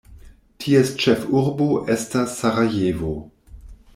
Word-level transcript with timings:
Ties 0.63 0.93
ĉefurbo 1.03 1.67
estas 1.97 2.33
Sarajevo. 2.39 3.13